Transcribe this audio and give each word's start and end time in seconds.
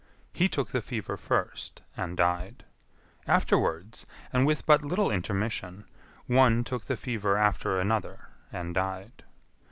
He 0.33 0.49
took 0.49 0.69
the 0.69 0.81
fever 0.81 1.15
first 1.15 1.83
and 1.95 2.17
died. 2.17 2.65
Afterwards, 3.27 4.07
and 4.33 4.47
with 4.47 4.65
but 4.65 4.81
little 4.83 5.11
intermission, 5.11 5.85
one 6.25 6.63
took 6.63 6.85
the 6.85 6.95
fever 6.97 7.37
after 7.37 7.79
another 7.79 8.29
and 8.51 8.73
died. 8.73 9.23